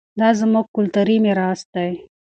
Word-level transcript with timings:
دا 0.19 0.29
زموږ 0.39 0.65
کلتوري 0.75 1.15
ميراث 1.25 1.61
دی. 1.73 1.91